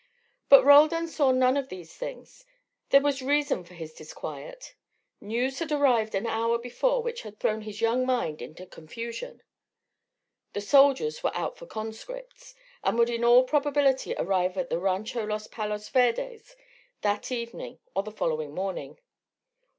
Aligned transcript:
But 0.49 0.63
Roldan 0.65 1.07
saw 1.07 1.29
none 1.29 1.55
of 1.55 1.69
these 1.69 1.95
things. 1.95 2.43
There 2.89 3.01
was 3.01 3.21
reason 3.21 3.63
for 3.63 3.75
his 3.75 3.93
disquiet. 3.93 4.73
News 5.21 5.59
had 5.59 5.71
arrived 5.71 6.15
an 6.15 6.25
hour 6.25 6.57
before 6.57 7.03
which 7.03 7.21
had 7.21 7.39
thrown 7.39 7.61
his 7.61 7.81
young 7.81 8.03
mind 8.03 8.41
into 8.41 8.65
confusion: 8.65 9.43
the 10.53 10.59
soldiers 10.61 11.21
were 11.23 11.35
out 11.37 11.55
for 11.55 11.67
conscripts, 11.67 12.55
and 12.83 12.97
would 12.97 13.11
in 13.11 13.23
all 13.23 13.43
probability 13.43 14.15
arrive 14.15 14.57
at 14.57 14.71
the 14.71 14.79
Rancho 14.79 15.23
Los 15.23 15.45
Palos 15.45 15.87
Verdes 15.89 16.55
that 17.01 17.31
evening 17.31 17.77
or 17.93 18.01
the 18.01 18.09
following 18.11 18.55
morning. 18.55 18.97